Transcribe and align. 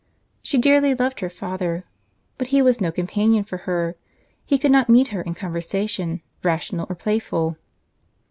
She 0.41 0.57
dearly 0.57 0.95
loved 0.95 1.19
her 1.19 1.29
father, 1.29 1.83
but 2.39 2.47
he 2.47 2.59
was 2.63 2.81
no 2.81 2.91
companion 2.91 3.43
for 3.43 3.57
her. 3.69 3.95
He 4.43 4.57
could 4.57 4.71
not 4.71 4.89
meet 4.89 5.09
her 5.09 5.21
in 5.21 5.35
conversation, 5.35 6.23
rational 6.41 6.87
or 6.89 6.95
playful. 6.95 7.55